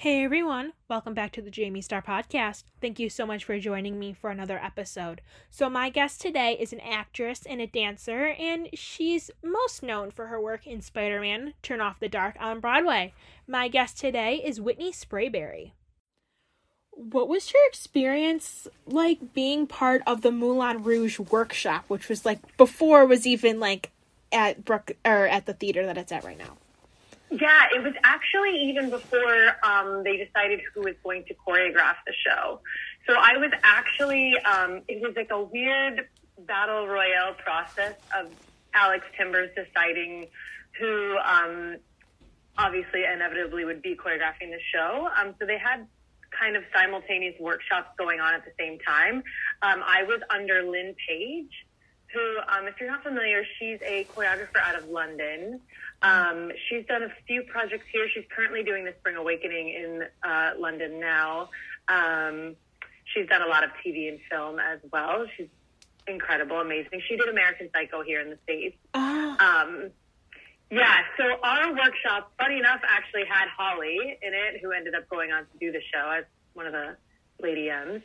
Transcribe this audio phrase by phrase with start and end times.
[0.00, 2.64] Hey everyone, welcome back to the Jayme Starr Podcast.
[2.80, 5.20] Thank you so much for joining me for another episode.
[5.50, 10.28] So, my guest today is an actress and a dancer, and she's most known for
[10.28, 13.12] her work in Spider Man Turn Off the Dark on Broadway.
[13.46, 15.72] My guest today is Whitney Sprayberry.
[16.92, 22.56] What was your experience like being part of the Moulin Rouge workshop, which was like
[22.56, 23.90] before was even like
[24.32, 26.56] at Brook or at the theater that it's at right now?
[27.30, 32.12] Yeah, it was actually even before um, they decided who was going to choreograph the
[32.26, 32.60] show.
[33.06, 38.30] So I was actually, um, it was like a weird battle royale process of
[38.74, 40.26] Alex Timbers deciding
[40.78, 41.76] who um,
[42.58, 45.08] obviously inevitably would be choreographing the show.
[45.16, 45.86] Um, so they had
[46.38, 49.22] kind of simultaneous workshops going on at the same time.
[49.62, 51.50] Um, I was under Lynn Page,
[52.12, 55.60] who, um, if you're not familiar, she's a choreographer out of London.
[56.02, 58.08] Um, she's done a few projects here.
[58.14, 61.50] She's currently doing the Spring Awakening in uh, London now.
[61.88, 62.56] Um,
[63.12, 65.26] she's done a lot of TV and film as well.
[65.36, 65.48] She's
[66.06, 67.02] incredible, amazing.
[67.08, 68.76] She did American Psycho here in the States.
[68.94, 69.36] Oh.
[69.38, 69.90] Um,
[70.70, 75.32] yeah, so our workshop, funny enough, actually had Holly in it, who ended up going
[75.32, 76.24] on to do the show as
[76.54, 76.96] one of the
[77.40, 78.02] Lady M's.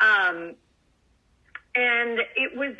[0.00, 0.54] Um,
[1.76, 2.74] and it was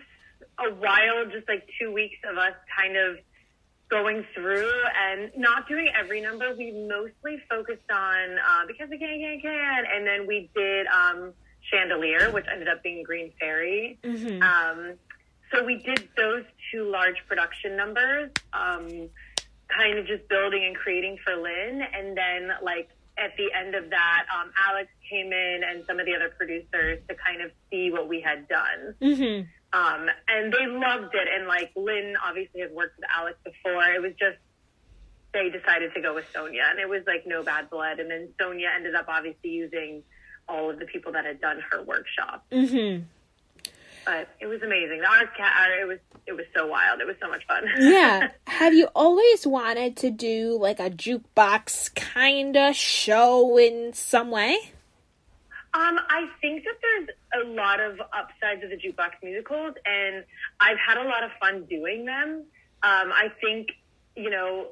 [0.59, 3.19] a while, just like two weeks of us kind of
[3.89, 6.55] going through and not doing every number.
[6.57, 11.33] We mostly focused on uh, because we can, can, can, and then we did um,
[11.71, 13.99] Chandelier, which ended up being Green Fairy.
[14.03, 14.43] Mhm.
[14.43, 14.95] Um,
[15.53, 19.09] so we did those two large production numbers, um,
[19.69, 23.91] kind of just building and creating for Lynn, and then like at the end of
[23.91, 27.91] that, um, Alex came in and some of the other producers to kind of see
[27.91, 28.95] what we had done.
[29.01, 29.49] Mm-hmm.
[29.73, 31.29] Um, and they loved it.
[31.35, 33.83] And like Lynn obviously has worked with Alex before.
[33.85, 34.39] It was just
[35.33, 38.01] they decided to go with Sonya, and it was like no bad blood.
[38.01, 40.03] And then Sonya ended up obviously using
[40.49, 42.47] all of the people that had done her workshop.
[42.51, 43.05] Mm-hmm.
[44.07, 45.01] But it was amazing.
[45.01, 45.53] The art cat,
[45.83, 47.01] it was it was so wild.
[47.01, 47.65] It was so much fun.
[47.79, 48.29] Yeah.
[48.47, 54.73] Have you always wanted to do like a jukebox kind of show in some way?
[55.79, 57.09] Um, I think that there's
[57.45, 60.25] a lot of upsides of the jukebox musicals, and
[60.59, 62.45] I've had a lot of fun doing them.
[62.83, 63.69] Um, I think,
[64.17, 64.69] you know,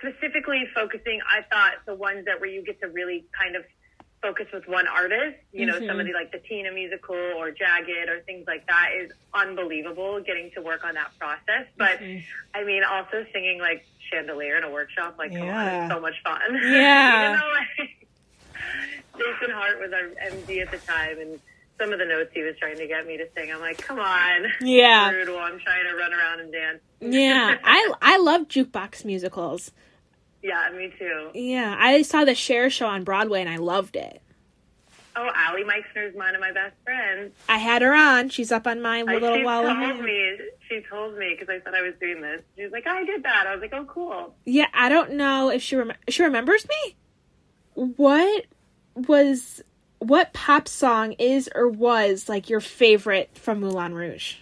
[0.00, 3.64] specifically focusing, I thought the ones that where you get to really kind of
[4.22, 6.00] focus with one artist, you know, some Mhm.
[6.00, 10.50] of the like the Tina musical or Jagged or things like that is unbelievable getting
[10.52, 11.66] to work on that process.
[11.76, 12.24] But Mhm.
[12.54, 16.14] I mean, also singing like Chandelier in a workshop, like, come on, it's so much
[16.24, 16.40] fun.
[16.64, 17.16] Yeah.
[17.18, 17.52] Even though,
[17.82, 17.95] like,
[19.18, 21.40] Jason Hart was our MD at the time, and
[21.78, 23.98] some of the notes he was trying to get me to sing, I'm like, come
[23.98, 24.46] on.
[24.60, 25.10] Yeah.
[25.12, 26.78] Rude I'm trying to run around and dance.
[27.00, 27.58] Yeah.
[27.64, 29.72] I I love jukebox musicals.
[30.42, 31.30] yeah, me too.
[31.34, 31.76] Yeah.
[31.78, 34.22] I saw the Cher show on Broadway and I loved it.
[35.18, 37.32] Oh, Allie Meixner's one of my best friends.
[37.48, 38.28] I had her on.
[38.28, 40.38] She's up on my I, little she wall of told me,
[40.68, 42.42] she told me because I said I was doing this.
[42.56, 43.46] She was like, I did that.
[43.46, 44.34] I was like, oh, cool.
[44.44, 46.96] Yeah, I don't know if she rem- she remembers me.
[47.74, 48.44] What
[48.96, 49.62] was
[49.98, 54.34] what pop song is or was like your favorite from Moulin Rouge?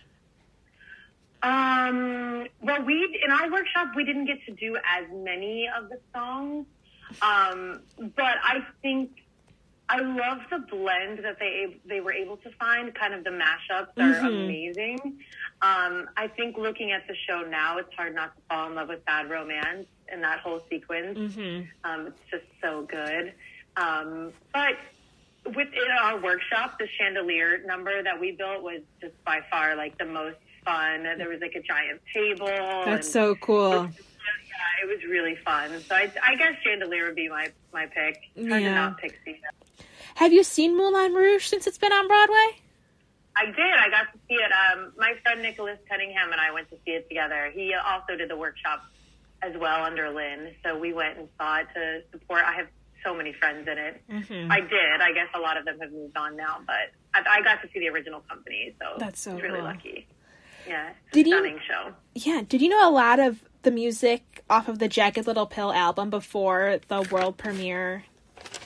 [1.42, 5.98] Um, well, we in our workshop we didn't get to do as many of the
[6.14, 6.66] songs,
[7.20, 7.82] um,
[8.16, 9.10] but I think
[9.90, 12.94] I love the blend that they they were able to find.
[12.94, 14.44] Kind of the mashups are Mhm.
[14.44, 15.20] amazing.
[15.60, 18.88] Um, I think looking at the show now, it's hard not to fall in love
[18.88, 21.18] with Bad Romance and that whole sequence.
[21.18, 21.64] Mm-hmm.
[21.84, 23.34] Um, it's just so good.
[23.76, 24.76] Um, but
[25.46, 30.04] within our workshop, the chandelier number that we built was just by far like the
[30.04, 31.02] most fun.
[31.02, 32.46] There was like a giant table.
[32.46, 33.70] That's so cool.
[33.70, 35.82] Yeah, it was really fun.
[35.82, 38.20] So I, I guess chandelier would be my my pick.
[38.48, 38.74] Hard Yeah.
[38.74, 39.18] not pick
[40.16, 42.60] Have you seen Moulin Rouge since it's been on Broadway?
[43.36, 43.58] I did.
[43.58, 44.50] I got to see it.
[44.52, 47.50] Um, my friend Nicholas Cunningham and I went to see it together.
[47.52, 48.84] He also did the workshop
[49.42, 50.54] as well under Lynn.
[50.64, 52.44] So we went and saw it to support.
[52.44, 52.68] I have
[53.04, 54.02] so many friends in it.
[54.10, 54.50] Mm-hmm.
[54.50, 55.00] I did.
[55.00, 57.68] I guess a lot of them have moved on now, but I, I got to
[57.72, 59.64] see the original company, so That's so really cool.
[59.64, 60.06] lucky.
[60.66, 61.92] Yeah, Did a you- show.
[62.14, 62.42] Yeah.
[62.48, 66.08] Did you know a lot of the music off of the Jagged Little Pill album
[66.10, 68.04] before the world premiere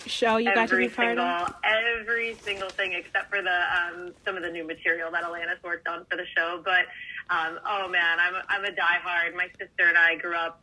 [0.06, 1.55] show you got to every be part single, of?
[1.64, 5.87] every single thing except for the um, some of the new material that Alanis worked
[5.88, 6.61] on for the show.
[6.64, 6.87] But
[7.31, 9.35] um, oh man, I'm a, I'm a diehard.
[9.37, 10.62] My sister and I grew up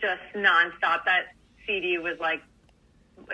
[0.00, 1.04] just nonstop.
[1.04, 1.34] That
[1.66, 2.42] CD was like.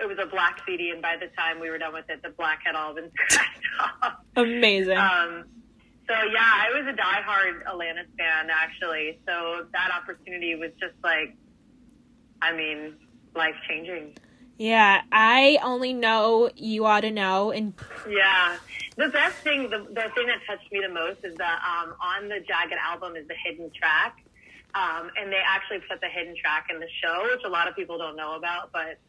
[0.01, 2.29] It was a black CD, and by the time we were done with it, the
[2.29, 4.13] black had all been scratched off.
[4.35, 4.97] Amazing.
[4.97, 5.45] Um,
[6.07, 9.19] so yeah, I was a diehard Alanis fan actually.
[9.27, 11.35] So that opportunity was just like,
[12.41, 12.93] I mean,
[13.35, 14.15] life changing.
[14.57, 17.73] Yeah, I only know you ought to know, and
[18.09, 18.57] Yeah.
[18.97, 22.29] The best thing, the, the thing that touched me the most is that um, on
[22.29, 24.23] the Jagged album is the hidden track.
[24.73, 27.75] Um, and they actually put the hidden track in the show, which a lot of
[27.75, 28.99] people don't know about, but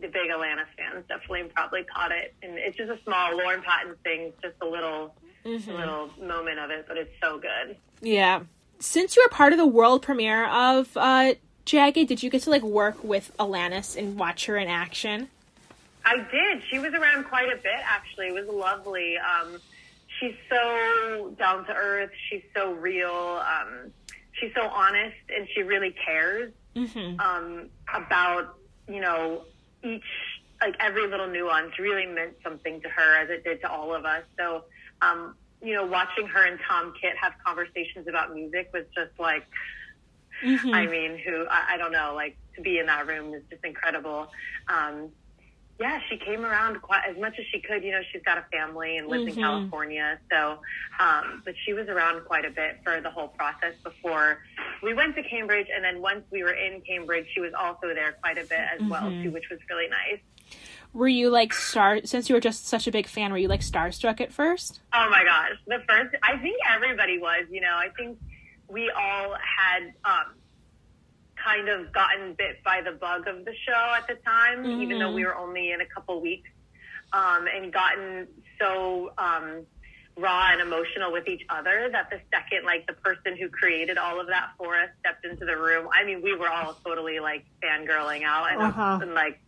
[0.00, 2.34] the big Alanis fans definitely probably caught it.
[2.42, 5.14] And it's just a small Lauren Patten thing, just a little,
[5.44, 5.70] Mm-hmm.
[5.70, 7.76] a little moment of it, but it's so good.
[8.00, 8.40] yeah.
[8.80, 11.34] Since you were part of the world premiere of uh,
[11.64, 15.28] Jagged, did you get to like work with Alanis and watch her in action?
[16.04, 16.62] I did.
[16.68, 18.26] She was around quite a bit, actually.
[18.26, 19.16] It was lovely.
[19.18, 19.58] Um,
[20.20, 22.10] she's so down to earth.
[22.28, 23.10] She's so real.
[23.10, 23.92] Um,
[24.32, 27.18] she's so honest, and she really cares Mm-hmm.
[27.20, 28.58] um, about
[28.88, 29.44] you know
[29.86, 30.04] each
[30.60, 34.04] like every little nuance really meant something to her as it did to all of
[34.04, 34.22] us.
[34.38, 34.64] So
[35.02, 39.44] um, you know, watching her and Tom Kitt have conversations about music was just like
[40.44, 40.74] Mm-hmm.
[40.74, 43.64] I mean, who I, I don't know, like to be in that room is just
[43.64, 44.28] incredible.
[44.68, 45.08] Um,
[45.78, 47.82] yeah, she came around quite as much as she could.
[47.84, 49.28] You know, she's got a family and lives Mhm.
[49.28, 50.58] in California, so
[50.98, 54.42] um, but she was around quite a bit for the whole process before
[54.82, 58.12] we went to Cambridge, and then once we were in Cambridge, she was also there
[58.22, 59.22] quite a bit as well Mhm.
[59.22, 60.20] too, which was really nice.
[60.92, 62.00] Were you like star?
[62.04, 64.80] Since you were just such a big fan, were you like starstruck at first?
[64.92, 67.44] Oh my gosh, the first I think everybody was.
[67.50, 68.18] You know, I think
[68.68, 70.34] we all had um,
[71.36, 75.10] kind of gotten bit by the bug of the show at the time, even though
[75.10, 75.14] Mhm.
[75.14, 76.48] we were only in a couple weeks,
[77.12, 78.26] um, and gotten
[78.58, 79.66] so um,
[80.18, 84.18] raw and emotional with each other that the second, like the person who created all
[84.20, 85.88] of that for us stepped into the room.
[85.92, 88.98] I mean, we were all totally like fangirling out and, Uh-huh.
[89.02, 89.40] and like.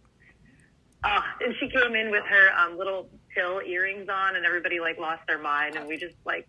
[1.04, 4.98] Uh, and she came in with her um, little pill earrings on, and everybody like
[4.98, 6.48] lost their mind, and we just like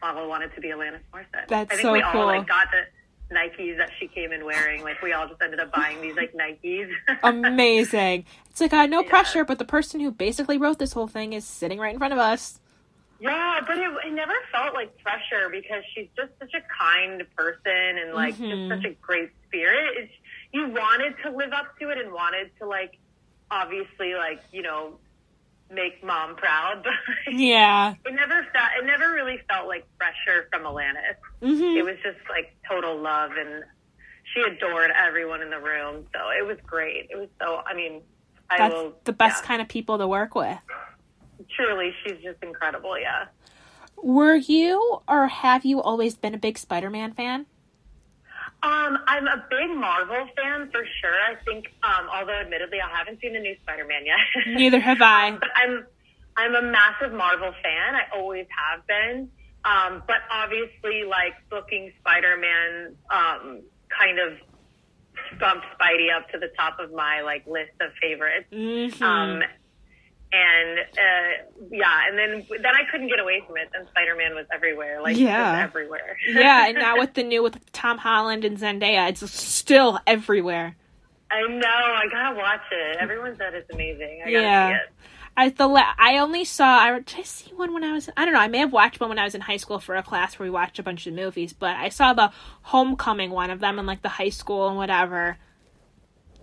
[0.00, 1.48] all wanted to be Alanis Morissette.
[1.48, 2.20] That's I think so we cool.
[2.22, 4.84] all like got the Nikes that she came in wearing.
[4.84, 6.88] Like we all just ended up buying these like Nikes.
[7.24, 8.26] Amazing.
[8.50, 9.08] It's like uh, no Yeah.
[9.10, 12.12] pressure, but the person who basically wrote this whole thing is sitting right in front
[12.12, 12.60] of us.
[13.20, 17.98] Yeah, but it, it never felt like pressure because she's just such a kind person
[17.98, 18.68] and like Mhm.
[18.68, 19.94] just such a great spirit.
[19.98, 20.12] It's,
[20.52, 22.98] you wanted to live up to it and wanted to like
[23.50, 24.98] obviously like you know
[25.72, 26.82] make mom proud,
[27.26, 27.94] but Yeah.
[28.04, 31.16] it never felt it never really felt like pressure from Alanis.
[31.40, 33.62] hmm it was just like total love and
[34.34, 38.00] she adored everyone in the room so it was great it was so i mean
[38.50, 40.58] i That's will the best yeah, kind of people to work with.
[41.56, 43.26] Truly she's just incredible yeah
[44.02, 47.46] Were you or have you always been a big Spider-Man fan?
[48.62, 53.18] um i'm a big marvel fan for sure i think um although admittedly i haven't
[53.20, 55.30] seen the new spider-man yet Neither have I.
[55.32, 55.86] but i'm
[56.36, 59.30] i'm a massive marvel fan i always have been
[59.64, 63.62] um but obviously like booking spider-man um
[63.98, 64.32] kind of
[65.38, 69.00] bumped spidey up to the top of my like list of favorites Mhm.
[69.02, 69.42] Um,
[70.32, 73.68] and uh, yeah, and then then I couldn't get away from it.
[73.72, 75.60] Then Spider Man was everywhere, like Yeah.
[75.62, 76.16] everywhere.
[76.28, 80.76] yeah, and now with the new with Tom Holland and Zendaya, it's still everywhere.
[81.32, 81.68] I know.
[81.68, 82.96] I gotta watch it.
[83.00, 84.20] Everyone said it's amazing.
[84.24, 84.68] I gotta Yeah.
[84.68, 84.90] see it.
[85.36, 88.24] I the la- I only saw I did I see one when I was I
[88.24, 90.02] don't know I may have watched one when I was in high school for a
[90.02, 92.30] class where we watched a bunch of movies, but I saw the
[92.62, 95.38] Homecoming one of them in like the high school and whatever.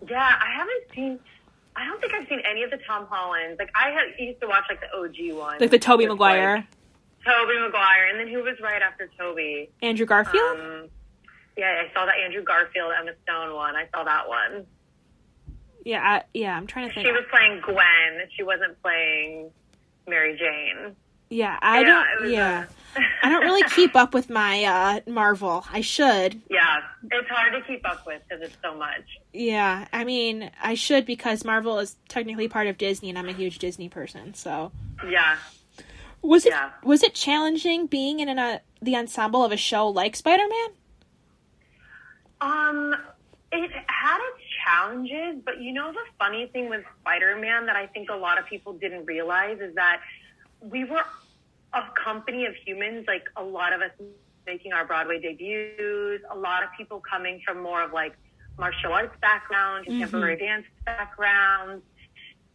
[0.09, 1.19] Yeah, I haven't seen.
[1.77, 3.59] I don't think I've seen any of the Tom Hollands.
[3.59, 6.65] Like I had, used to watch like the OG one, Like the Tobey Maguire, like,
[7.23, 9.69] Tobey Maguire, and then who was right after Tobey?
[9.81, 10.59] Andrew Garfield.
[10.59, 10.89] Um,
[11.55, 13.75] yeah, I saw that Andrew Garfield Emma Stone one.
[13.75, 14.65] I saw that one.
[15.85, 17.05] yeah, I, yeah, I'm trying to think.
[17.05, 18.27] She was playing Gwen.
[18.35, 19.51] She wasn't playing
[20.07, 20.95] Mary Jane.
[21.29, 21.85] yeah, I Yeah,
[22.19, 22.31] don't.
[22.31, 22.65] Yeah,
[22.95, 25.65] uh, I don't really keep up with my uh Marvel.
[25.71, 26.41] I should.
[26.49, 26.79] Yeah,
[27.27, 29.03] it's hard to keep up with because it's so much.
[29.33, 33.33] Yeah, I mean I should because Marvel is technically part of Disney, and I'm a
[33.33, 34.33] huge Disney person.
[34.33, 34.71] So
[35.09, 35.37] Yeah.
[36.21, 36.71] was it Yeah.
[36.83, 40.69] was it challenging being in an, uh, the ensemble of a show like Spider Man?
[42.39, 42.95] Um,
[43.51, 48.09] it had its challenges, but you know the funny thing with Spider-Man that I think
[48.09, 50.01] a lot of people didn't realize is that
[50.61, 51.03] we were
[51.73, 53.91] a company of humans, like a lot of us
[54.47, 58.13] making our Broadway debuts, a lot of people coming from more of like
[58.57, 61.83] martial arts background, contemporary dance backgrounds.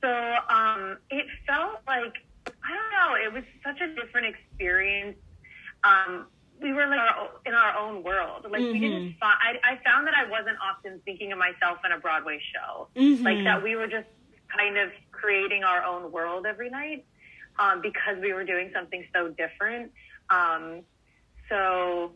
[0.01, 0.09] So
[0.49, 2.15] um, it felt like
[2.49, 3.15] I don't know.
[3.25, 5.17] It was such a different experience.
[5.85, 6.27] Um,
[6.61, 8.47] we were like our, in our own world.
[8.51, 9.17] Like we didn't.
[9.21, 12.89] Fi- I, I found that I wasn't often thinking of myself in a Broadway show.
[12.97, 13.23] Mhm.
[13.23, 14.07] Like that, we were just
[14.57, 17.05] kind of creating our own world every night
[17.59, 19.93] um, because we were doing something so different.
[20.31, 20.83] Um,
[21.53, 22.13] so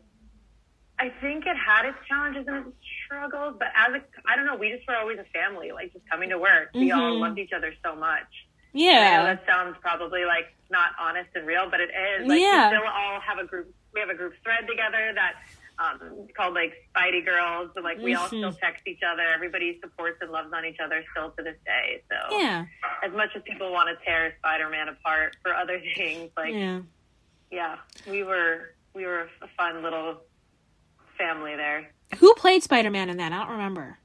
[0.99, 4.57] I think it had its challenges and its struggles, but as a, I don't know,
[4.57, 6.71] we just were always a family, like just coming to work.
[6.75, 7.21] We all Mhm.
[7.21, 8.25] loved each other so much.
[8.73, 9.23] Yeah.
[9.25, 12.27] that sounds probably like not honest and real, but it is.
[12.27, 12.71] Like Yeah.
[12.71, 13.75] we still all have a group.
[13.93, 15.35] We have a group thread together that
[15.79, 18.39] um, called like Spidey Girls, and like we all Mhm.
[18.39, 19.21] still text each other.
[19.21, 22.03] Everybody supports and loves on each other still to this day.
[22.11, 22.65] So Yeah.
[23.03, 26.81] as much as people want to tear Spider-Man apart for other things, like Yeah.
[27.51, 27.77] yeah,
[28.07, 30.23] we were we were a fun little
[31.19, 31.91] family there.
[32.19, 33.31] Who played Spider Man in that?
[33.31, 33.99] I don't remember.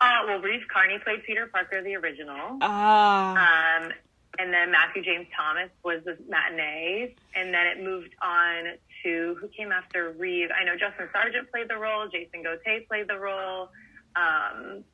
[0.00, 2.58] Uh, well, Reeve Carney played Peter Parker, the original.
[2.60, 3.84] Ah.
[3.84, 3.92] Um,
[4.38, 8.64] and then Matthew James Thomas was the matinee, and then it moved on
[9.04, 10.48] to who came after Reeve.
[10.58, 13.68] I know Justin Sargent played the role, Jason Gauthier played the role,
[14.16, 14.84] um,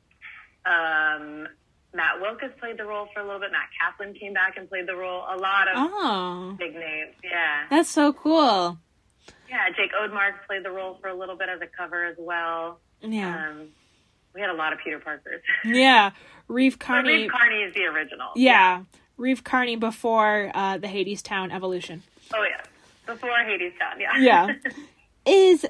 [0.65, 1.47] um,
[1.93, 3.51] Matt Wilkes played the role for a little bit.
[3.51, 5.23] Matt Kaplan came back and played the role.
[5.27, 6.55] A lot of oh.
[6.59, 8.77] big names, yeah, That's so cool.
[9.79, 12.79] Jake Odmark played the role for a little bit as a cover as well.
[13.01, 13.49] Yeah.
[13.51, 13.69] Um,
[14.35, 15.41] we had a lot of Peter Parkers.
[15.65, 16.11] Yeah.
[16.49, 17.13] Reeve Carney.
[17.13, 18.29] Reeve Carney is the original.
[18.35, 18.83] yeah.
[19.17, 22.03] Reeve Carney before uh, the Hadestown evolution.
[22.33, 22.61] Oh yeah.
[23.05, 24.17] Before Hadestown, yeah.
[24.17, 24.53] Yeah.
[25.25, 25.65] Is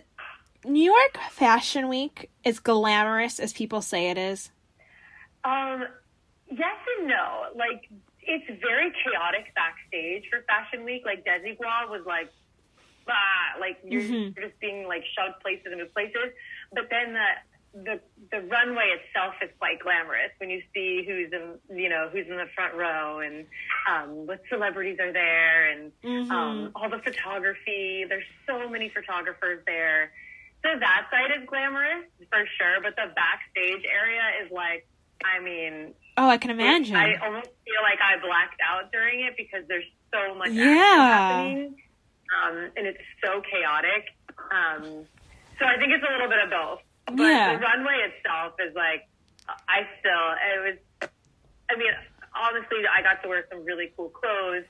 [0.65, 4.51] New York Fashion Week as glamorous as people say it is?
[5.43, 5.85] um,
[6.51, 7.45] yes and no.
[7.55, 7.89] Like
[8.21, 11.03] it's very chaotic backstage for Fashion Week.
[11.05, 12.29] Like Desigual was like,
[13.11, 14.35] ah, like you're, Mhm.
[14.35, 16.33] you're just being like shoved places and new places.
[16.73, 17.29] But then the
[17.71, 17.99] the
[18.31, 22.35] the runway itself is quite glamorous when you see who's in you know who's in
[22.37, 23.45] the front row and
[23.87, 26.31] um, what celebrities are there and Mm-hmm.
[26.31, 28.05] um, all the photography.
[28.09, 30.11] There's so many photographers there.
[30.63, 34.85] So that side is glamorous for sure, but the backstage area is like,
[35.23, 36.95] I mean, oh, I can imagine.
[36.97, 40.65] I almost feel like I blacked out during it because there's so much Yeah.
[40.65, 41.75] happening,
[42.33, 44.05] um, and it's so chaotic.
[44.51, 45.05] Um,
[45.57, 46.81] so I think it's a little bit of both.
[47.07, 47.57] But Yeah.
[47.57, 49.07] the runway itself is like,
[49.67, 51.09] I still, it was,
[51.69, 51.93] I mean,
[52.37, 54.65] honestly, I got to wear some really cool clothes,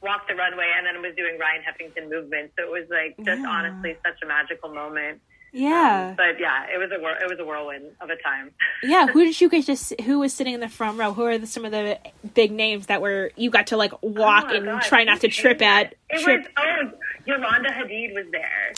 [0.00, 2.54] walk the runway, and then was doing Ryan Heffington movements.
[2.58, 3.48] So it was like just Yeah.
[3.48, 5.20] honestly such a magical moment.
[5.52, 6.08] Yeah.
[6.10, 6.94] Um, but yeah, it was a
[7.24, 8.50] it was a whirlwind of a time.
[8.82, 9.06] yeah.
[9.06, 9.64] Who did you get?
[9.76, 11.12] See, who was sitting in the front row?
[11.12, 11.98] Who are the, some of the
[12.34, 15.28] big names that were you got to like walk Oh and God, try not to
[15.28, 15.94] trip at?
[16.10, 16.40] It Trip.
[16.42, 18.72] was oh, Yolanda Hadid was there,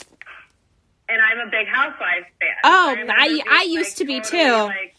[1.09, 2.55] and I'm a big Housewives fan.
[2.63, 4.51] Oh, remember I- being, I used to be totally, too.
[4.63, 4.95] Like,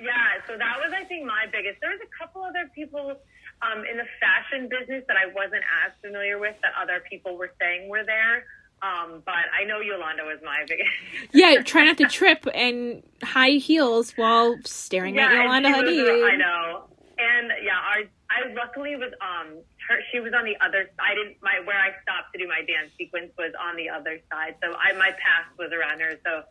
[0.00, 1.80] yeah, so that was I think my biggest.
[1.80, 3.16] There was a couple other people
[3.62, 7.52] um, in the fashion business that I wasn't as familiar with that other people were
[7.60, 8.44] saying were there.
[8.84, 10.90] Um, but I know Yolanda was my biggest.
[11.32, 16.32] yeah, try not to trip and high heels while staring at Yolanda Hadid.
[16.32, 16.84] I know.
[17.16, 19.56] And yeah, our I luckily was um
[19.88, 22.60] her she was on the other I didn't my where I stopped to do my
[22.66, 24.56] dance sequence was on the other side.
[24.62, 26.42] So I my path was around her, so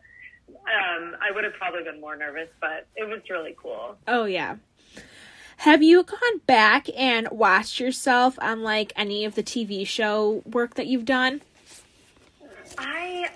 [0.48, 3.96] um I would have probably been more nervous, but it was really cool.
[4.08, 4.56] Oh yeah.
[5.58, 10.74] Have you gone back and watched yourself on like any of the TV show work
[10.74, 11.42] that you've done?
[12.78, 13.28] I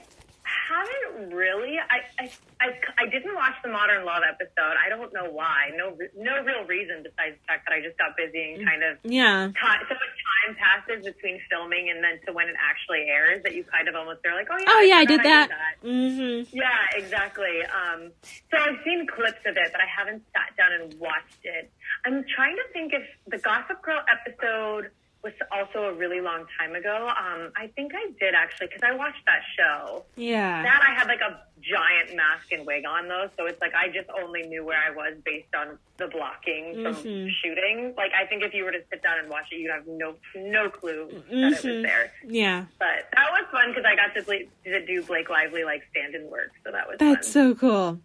[0.42, 1.76] haven't really.
[1.78, 2.30] I, I
[2.60, 2.66] I
[2.98, 4.76] I didn't watch the Modern Love episode.
[4.84, 5.70] I don't know why.
[5.76, 8.98] No no real reason besides the fact that I just got busy and kind of
[9.04, 9.48] Yeah.
[9.60, 13.54] time, so much time passes between filming and then to when it actually airs that
[13.54, 15.48] you kind of almost are like, oh yeah, Oh yeah, I did that.
[15.84, 16.48] Mhm.
[16.52, 17.62] Yeah, exactly.
[17.64, 18.10] Um,
[18.50, 21.70] so I've seen clips of it, but I haven't sat down and watched it.
[22.04, 24.90] I'm trying to think if the Gossip Girl episode
[25.24, 27.08] was also a really long time ago.
[27.08, 30.04] Um, I think I did actually because I watched that show.
[30.16, 30.62] Yeah.
[30.62, 33.88] That I had like a giant mask and wig on though, so it's like I
[33.88, 37.30] just only knew where I was based on the blocking from Mhm.
[37.42, 37.94] shooting.
[37.96, 40.14] Like I think if you were to sit down and watch it, you'd have no
[40.36, 41.82] no clue that it was Mhm.
[41.82, 42.12] there.
[42.24, 42.66] Yeah.
[42.78, 46.30] But that was fun because I got to, ble- to do Blake Lively like stand-in
[46.30, 47.54] work, so that was That's fun.
[47.54, 48.00] so cool.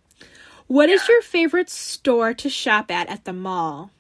[0.65, 1.13] What is Yeah.
[1.15, 3.91] your favorite store to shop at at the mall?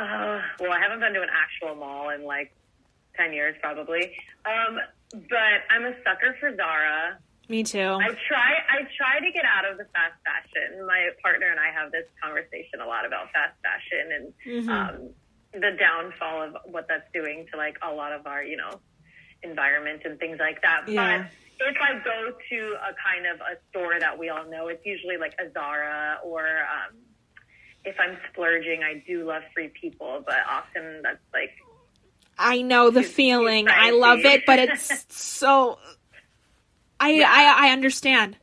[0.00, 2.52] Uh, well, I haven't been to an actual mall in like
[3.16, 4.16] ten years, probably.
[4.46, 4.78] Um,
[5.12, 7.18] but I'm a sucker for Zara.
[7.48, 7.98] Me too.
[8.00, 8.52] I try.
[8.70, 10.86] I try to get out of the fast fashion.
[10.86, 14.70] My partner and I have this conversation a lot about fast fashion and Mhm.
[14.70, 15.14] um,
[15.52, 18.80] the downfall of what that's doing to like a lot of our, you know,
[19.42, 20.88] environment and things like that.
[20.88, 21.26] Yeah.
[21.58, 24.86] But if I go to a kind of a store that we all know, it's
[24.86, 26.96] usually like a Zara or um,
[27.84, 31.50] if I'm splurging, I do love Free People, but often that's like
[32.38, 33.68] I know the feeling.
[33.68, 35.78] I love it, but it's so.
[36.98, 37.30] I, Yeah.
[37.30, 38.36] I I understand.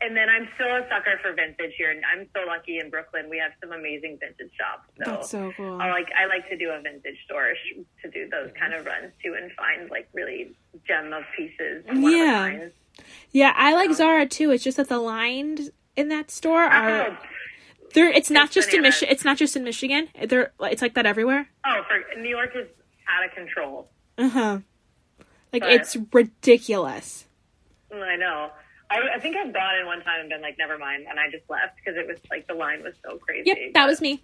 [0.00, 3.28] and then I'm still a sucker for vintage here, and I'm so lucky in Brooklyn.
[3.30, 4.88] We have some amazing vintage shops.
[4.98, 5.80] So That's so cool.
[5.80, 8.84] I like I like to do a vintage store sh- to do those kind of
[8.86, 10.54] runs too, and find like really
[10.86, 11.84] gem of pieces.
[11.86, 12.68] one of Yeah.
[13.32, 14.50] Yeah, I like um, Zara too.
[14.50, 17.16] It's just that the lines in that store are Oh,
[17.94, 18.82] they're it's not It's just in.
[18.82, 19.12] Michigan.
[19.12, 20.08] It's not just in Michigan.
[20.28, 21.48] They're it's like that everywhere.
[21.64, 22.66] oh, for New York is
[23.08, 23.88] out of control.
[24.18, 24.58] Uh huh.
[25.52, 27.24] Like But- it's ridiculous.
[27.92, 28.50] Mm, I know.
[28.90, 31.28] I, I think I've gone in one time and been like, never mind, and I
[31.30, 33.44] just left because it was like the line was so crazy.
[33.48, 34.22] Yep, that was me.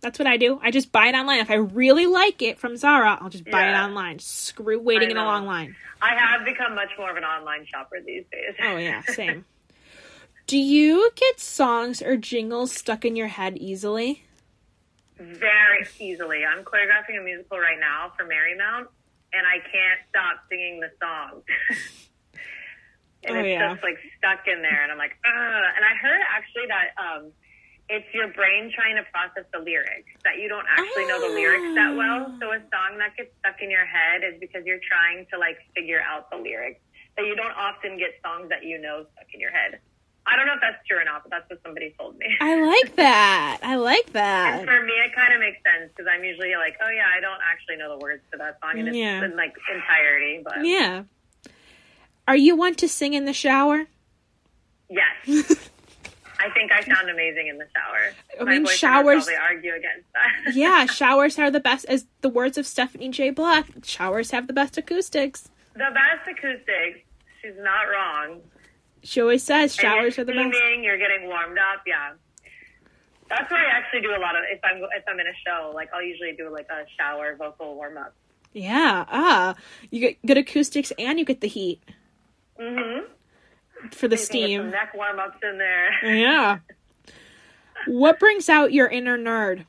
[0.00, 0.58] That's what I do.
[0.62, 1.40] I just buy it online.
[1.40, 4.18] If I really like it from Zara, I'll just buy it online.
[4.18, 5.76] Screw waiting in a long line.
[6.00, 8.54] I have become much more of an online shopper these days.
[8.62, 9.44] Oh yeah, same.
[10.50, 14.26] Do you get songs or jingles stuck in your head easily?
[15.14, 16.42] very easily.
[16.42, 18.90] I'm choreographing a musical right now for Marymount,
[19.30, 21.46] and I can't stop singing the song.
[23.22, 23.78] and Oh, it's yeah.
[23.78, 25.64] just like stuck in there, and I'm like, Ugh.
[25.76, 27.30] and I heard actually that um,
[27.86, 31.70] it's your brain trying to process the lyrics that you don't actually know the lyrics
[31.78, 32.26] that well.
[32.42, 35.62] So a song that gets stuck in your head is because you're trying to like
[35.78, 36.82] figure out the lyrics.
[37.14, 39.78] That you don't often get songs that you know stuck in your head.
[40.32, 42.26] I don't know if that's true or not, but that's what somebody told me.
[42.40, 43.58] I like that.
[43.62, 44.64] I like And that.
[44.64, 47.40] for me, it kind of makes sense because I'm usually like, oh yeah, I don't
[47.50, 51.02] actually know the words to that song in its in, like entirety, but Yeah.
[52.28, 53.86] Are you one to sing in the shower?
[54.88, 55.10] yes,
[56.38, 58.14] I think I sound amazing in the shower.
[58.40, 60.54] I My mean, would showers- probably argue against that.
[60.54, 61.84] yeah, showers are the best.
[61.86, 63.30] As the words of Stephanie J.
[63.30, 65.48] Block, showers have the best acoustics.
[65.74, 67.00] the best acoustics.
[67.42, 68.40] She's not wrong.
[69.02, 70.56] She always says And showers are the best.
[70.82, 71.82] You're getting warmed up.
[71.86, 72.12] Yeah.
[73.28, 75.72] That's where I actually do a lot of if I'm if I'm in a show
[75.74, 78.12] like I'll usually do like a shower vocal warm up.
[78.52, 79.04] Yeah.
[79.08, 79.54] Ah,
[79.90, 81.80] you get good acoustics and you get the heat
[82.60, 83.06] Mm-hmm.
[83.92, 84.70] for the steam.
[84.70, 86.14] neck warm ups in there.
[86.16, 86.58] Yeah.
[87.86, 89.64] What brings out your inner nerd?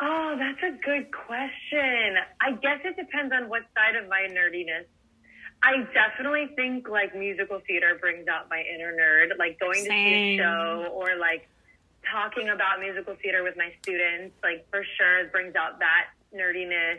[0.00, 2.16] Oh, that's a good question.
[2.40, 4.86] I guess it depends on what side of my nerdiness.
[5.62, 10.34] I definitely think like musical theater brings out my inner nerd, like going to see
[10.34, 11.48] a show or like
[12.10, 16.98] talking about musical theater with my students, like for sure brings out that nerdiness.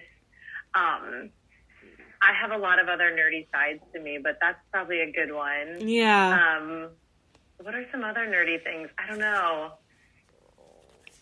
[0.76, 1.30] Um,
[2.22, 5.34] I have a lot of other nerdy sides to me, but that's probably a good
[5.34, 5.86] one.
[5.86, 6.58] Yeah.
[6.58, 6.90] Um,
[7.62, 8.90] what are some other nerdy things?
[8.98, 9.74] I don't know.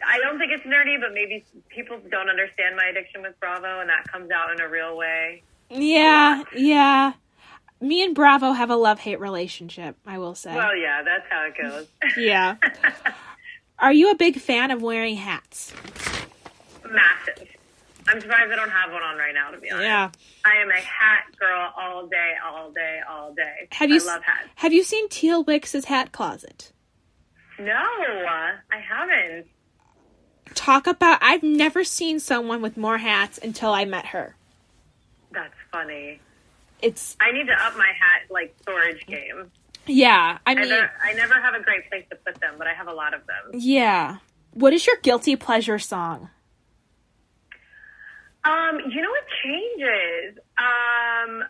[0.06, 3.90] I don't think it's nerdy, but maybe people don't understand my addiction with Bravo, and
[3.90, 5.44] that comes out in a real way.
[5.70, 6.44] yeah.
[6.56, 7.14] Yeah.
[7.82, 10.56] Me and Bravo have a love hate relationship, I will say.
[10.56, 11.88] Well, yeah, that's how it goes.
[12.16, 12.56] yeah.
[13.80, 15.74] Are you a big fan of wearing hats?
[16.88, 17.48] Massive.
[18.08, 19.86] I'm surprised I don't have one on right now, to be honest.
[19.86, 20.10] Yeah.
[20.46, 23.68] I am a hat girl all day, all day, all day.
[23.72, 24.50] Have you I love hats.
[24.56, 26.72] Have you seen Teal Wicks's hat closet?
[27.60, 28.54] No, I
[28.88, 29.48] haven't.
[30.54, 34.36] Talk about I've never seen someone with more hats until I met her.
[35.32, 36.20] That's funny.
[36.82, 39.52] It's I need to up my hat like storage game.
[39.86, 42.68] yeah, I I mean never, I never have a great place to put them, but
[42.68, 43.60] I have a lot of them.
[43.60, 44.18] yeah.
[44.54, 46.30] What is your guilty pleasure song?
[48.44, 50.40] Um, you know, it changes.
[50.58, 51.44] Um,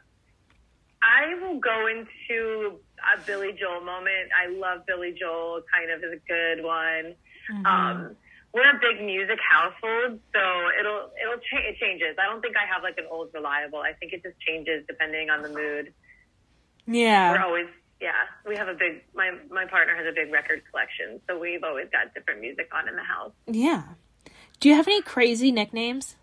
[1.01, 4.29] I will go into a Billy Joel moment.
[4.37, 5.61] I love Billy Joel.
[5.73, 7.15] Kind of is a good one.
[7.65, 8.15] Um,
[8.53, 10.41] we're a big music household, so
[10.79, 12.17] it'll it'll cha- it changes.
[12.19, 13.79] I don't think I have like an old reliable.
[13.79, 15.93] I think it just changes depending on the mood.
[16.85, 17.67] Yeah, we're always
[18.01, 18.11] yeah.
[18.45, 21.87] We have a big my my partner has a big record collection, so we've always
[21.91, 23.31] got different music on in the house.
[23.47, 23.83] Yeah.
[24.59, 26.15] Do you have any crazy nicknames?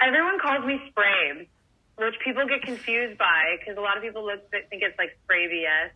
[0.00, 1.48] Everyone calls me Sprabes,
[1.96, 5.90] which people get confused by because a lot of people look think it's like Spravius,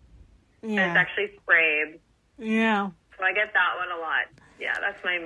[0.62, 1.98] and it's actually Sprabes.
[2.38, 2.90] Yeah.
[3.18, 4.24] So I get that one a lot.
[4.60, 5.18] Yeah, that's my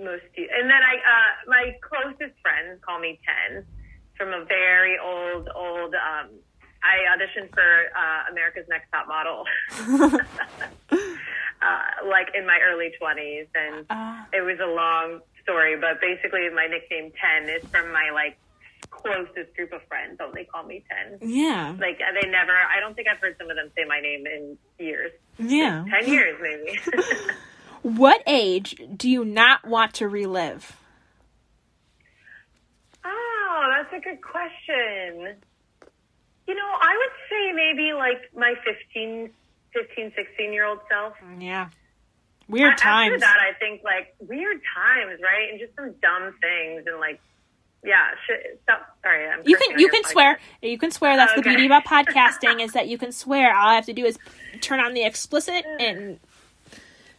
[0.00, 0.24] most.
[0.36, 3.64] And then I, uh, my closest friends call me Ten
[4.16, 5.94] from a very old, old.
[5.94, 6.30] Um,
[6.82, 7.62] I auditioned for
[7.94, 9.44] uh, America's Next Top Model,
[10.90, 15.76] uh, like in my early twenties, and Uh, it was a long story.
[15.76, 18.36] But basically, my nickname Ten is from my like
[18.90, 20.18] closest group of friends.
[20.20, 21.18] Only call me Ten.
[21.28, 21.76] yeah.
[21.78, 22.52] Like they never.
[22.52, 25.12] I don't think I've heard some of them say my name in years.
[25.38, 25.84] Yeah.
[25.88, 26.80] Ten years, maybe.
[27.82, 30.76] What age do you not want to relive?
[33.04, 35.36] Oh, that's a good question.
[36.46, 39.30] You know, I would say maybe like my 15,
[39.72, 41.14] 15 16 year old self.
[41.24, 41.68] Mm, yeah.
[42.48, 43.20] Weird After times.
[43.20, 45.50] that, I think like weird times, right?
[45.50, 47.20] And just some dumb things and like
[47.84, 48.10] Yeah.
[48.26, 48.96] Sh- stop.
[49.02, 49.28] Sorry.
[49.28, 50.08] I'm You can you can podcast.
[50.12, 50.38] swear.
[50.60, 51.16] You can swear.
[51.16, 51.50] That's the Okay.
[51.50, 53.56] beauty about podcasting is that you can swear.
[53.56, 54.18] All I have to do is
[54.60, 56.20] turn on the explicit and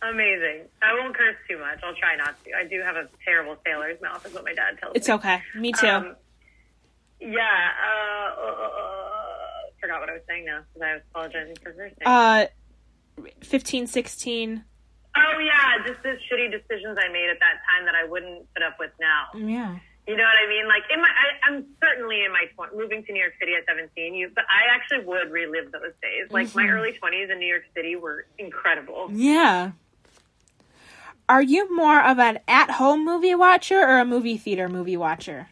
[0.10, 0.68] Amazing.
[0.82, 1.80] I won't curse too much.
[1.84, 2.52] I'll try not to.
[2.54, 5.14] I do have a terrible sailor's mouth, is what my dad tells it's me.
[5.16, 5.42] It's okay.
[5.56, 5.88] Me too.
[5.88, 6.16] Um,
[7.22, 7.72] yeah.
[7.82, 9.10] Uh, uh,
[9.80, 11.96] forgot what I was saying now because I was apologizing for cursing.
[12.06, 12.46] uh
[13.42, 14.64] 15 16
[15.16, 18.64] oh yeah, just the shitty decisions I made at that time that I wouldn't put
[18.64, 19.28] up with now.
[19.38, 19.78] yeah.
[20.08, 20.68] You know what I mean?
[20.68, 23.64] Like in my, I, I'm certainly in my tw- moving to New York City at
[23.66, 24.14] 17.
[24.16, 26.28] You, but I actually would relive those days.
[26.30, 26.72] Like my Mhm.
[26.74, 29.08] early 20s in New York City were incredible.
[29.14, 29.72] Yeah.
[31.30, 35.48] Are you more of an at-home movie watcher or a movie theater movie watcher?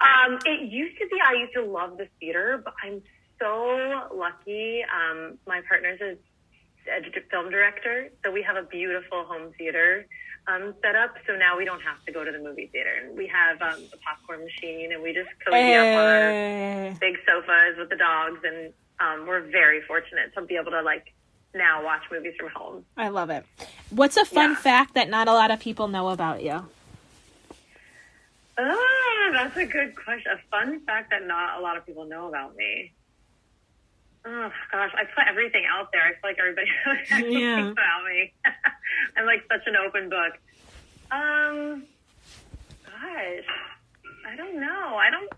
[0.00, 3.02] Um, it used to be I used to love the theater, but I'm
[3.40, 4.82] so lucky.
[4.84, 6.16] Um, my partner's a
[7.30, 10.06] film director, so we have a beautiful home theater
[10.46, 11.14] um, set up.
[11.26, 13.82] So now we don't have to go to the movie theater, and we have um,
[13.92, 17.96] a popcorn machine, and we just cozy up on our Eh, big sofas with the
[17.96, 21.12] dogs, and um, we're very fortunate to be able to like
[21.54, 22.84] now watch movies from home.
[22.96, 23.44] I love it.
[23.90, 24.56] What's a fun Yeah.
[24.56, 26.66] fact that not a lot of people know about you?
[28.58, 30.32] Oh, that's a good question.
[30.32, 32.92] A fun fact that not a lot of people know about me.
[34.24, 36.02] Oh gosh, I put everything out there.
[36.02, 36.66] I feel like everybody
[37.22, 37.70] knows Yeah.
[37.70, 38.32] about me.
[39.16, 40.32] I'm like such an open book.
[41.10, 41.84] Um,
[42.84, 43.44] gosh,
[44.26, 44.96] I don't know.
[44.96, 45.30] I don't.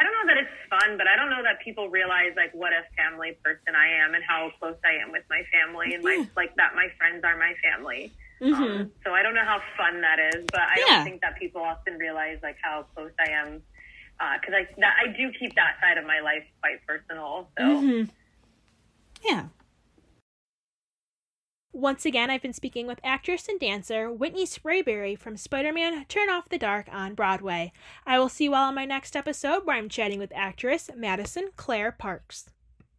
[0.00, 2.72] I don't know that it's fun, but I don't know that people realize like what
[2.72, 6.14] a family person I am and how close I am with my family and my
[6.16, 6.24] Yeah.
[6.36, 8.10] like that my friends are my family.
[8.40, 10.86] hmm Um, so I don't know how fun that is, but I Yeah.
[10.96, 13.62] don't think that people often realize like how close I am
[14.40, 17.50] because I that, I do keep that side of my life quite personal.
[17.58, 18.04] So hmm
[19.22, 19.48] Yeah.
[21.72, 26.28] Once again, I've been speaking with actress and dancer Whitney Sprayberry from Spider Man Turn
[26.28, 27.72] Off the Dark on Broadway.
[28.04, 31.50] I will see you all on my next episode where I'm chatting with actress Madison
[31.54, 32.50] Claire Parks.